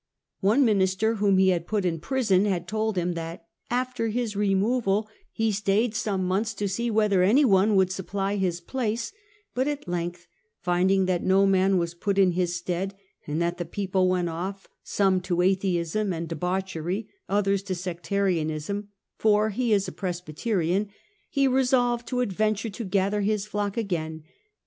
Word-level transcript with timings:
One 0.39 0.65
minister 0.65 1.17
whom 1.17 1.37
he 1.37 1.49
had 1.49 1.67
put 1.67 1.85
in 1.85 1.99
prison 1.99 2.45
had 2.45 2.67
told 2.67 2.97
him 2.97 3.13
that' 3.13 3.45
after 3.85 4.07
his 4.07 4.35
removal 4.35 5.07
he 5.31 5.51
6taid 5.51 5.93
some 5.93 6.23
months 6.27 6.55
to 6.55 6.67
see 6.67 6.89
whether 6.89 7.21
any 7.21 7.45
other 7.45 7.71
would 7.71 7.91
supply 7.91 8.35
his 8.35 8.61
place; 8.61 9.13
but 9.53 9.67
at 9.67 9.87
length, 9.87 10.25
finding 10.59 11.05
that 11.05 11.21
no 11.23 11.45
man 11.45 11.77
was 11.77 11.93
put 11.93 12.17
in 12.17 12.31
his 12.31 12.55
stead, 12.55 12.95
and 13.27 13.39
that 13.43 13.59
the 13.59 13.63
people 13.63 14.09
went 14.09 14.29
off, 14.29 14.67
some 14.83 15.21
to 15.21 15.43
atheism 15.43 16.11
and 16.13 16.27
debauchery, 16.27 17.07
others 17.29 17.61
to 17.61 17.75
sectarianism 17.75 18.87
(for 19.19 19.51
he 19.51 19.71
is 19.71 19.87
a 19.87 19.91
Pres 19.91 20.19
byterian), 20.19 20.87
he 21.29 21.47
resolved 21.47 22.07
to 22.07 22.21
adventure 22.21 22.71
to 22.71 22.83
gather 22.85 23.21
his 23.21 23.45
flock 23.45 23.77
again. 23.77 24.23